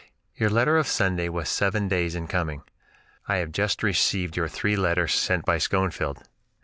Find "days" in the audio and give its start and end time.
1.87-2.15